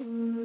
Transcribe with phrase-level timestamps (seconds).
[0.00, 0.35] Mm.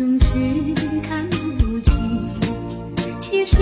[0.00, 0.32] 总是
[1.06, 1.94] 看不清，
[3.20, 3.58] 其实